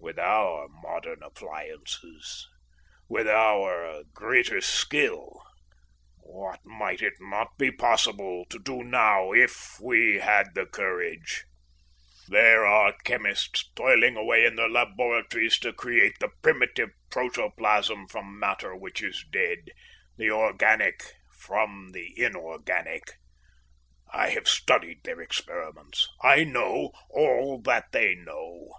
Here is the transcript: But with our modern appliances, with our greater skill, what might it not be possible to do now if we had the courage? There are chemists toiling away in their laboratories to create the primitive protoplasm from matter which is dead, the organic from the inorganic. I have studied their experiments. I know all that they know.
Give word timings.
But 0.00 0.14
with 0.14 0.18
our 0.20 0.68
modern 0.68 1.22
appliances, 1.22 2.48
with 3.08 3.28
our 3.28 4.02
greater 4.14 4.60
skill, 4.60 5.42
what 6.20 6.64
might 6.64 7.02
it 7.02 7.14
not 7.20 7.58
be 7.58 7.70
possible 7.70 8.46
to 8.48 8.58
do 8.58 8.82
now 8.82 9.32
if 9.32 9.78
we 9.80 10.20
had 10.20 10.54
the 10.54 10.64
courage? 10.64 11.44
There 12.28 12.64
are 12.64 12.94
chemists 13.04 13.70
toiling 13.74 14.16
away 14.16 14.46
in 14.46 14.54
their 14.56 14.68
laboratories 14.68 15.58
to 15.60 15.72
create 15.74 16.14
the 16.20 16.30
primitive 16.42 16.90
protoplasm 17.10 18.08
from 18.08 18.38
matter 18.38 18.74
which 18.74 19.02
is 19.02 19.24
dead, 19.30 19.58
the 20.16 20.30
organic 20.30 21.02
from 21.30 21.90
the 21.92 22.14
inorganic. 22.16 23.10
I 24.10 24.30
have 24.30 24.48
studied 24.48 25.00
their 25.04 25.20
experiments. 25.20 26.08
I 26.22 26.44
know 26.44 26.92
all 27.10 27.60
that 27.62 27.92
they 27.92 28.14
know. 28.14 28.70